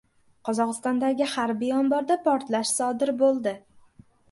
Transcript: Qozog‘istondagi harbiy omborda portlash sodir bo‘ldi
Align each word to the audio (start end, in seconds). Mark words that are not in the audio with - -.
Qozog‘istondagi 0.47 1.27
harbiy 1.33 1.75
omborda 1.81 2.19
portlash 2.25 2.75
sodir 2.81 3.15
bo‘ldi 3.23 3.57